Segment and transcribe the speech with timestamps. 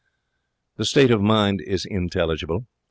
[0.77, 2.65] The state of mind is intelligible.